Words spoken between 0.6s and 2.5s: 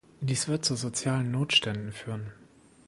zu sozialen Notständen führen.